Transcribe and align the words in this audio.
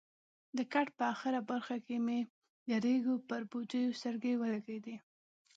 د 0.57 0.59
کټ 0.73 0.87
په 0.97 1.03
اخره 1.13 1.39
برخه 1.51 1.75
کې 1.85 1.95
مې 2.05 2.19
د 2.69 2.71
ریګو 2.83 3.15
پر 3.27 3.41
بوجیو 3.51 3.97
سترګې 3.99 4.33
ولګېدې. 4.41 4.95